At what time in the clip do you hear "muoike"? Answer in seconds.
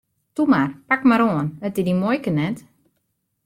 2.01-2.31